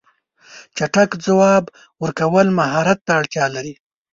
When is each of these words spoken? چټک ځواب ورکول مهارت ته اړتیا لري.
چټک 0.77 1.11
ځواب 1.25 1.63
ورکول 2.03 2.47
مهارت 2.59 2.99
ته 3.05 3.11
اړتیا 3.19 3.45
لري. 3.55 3.73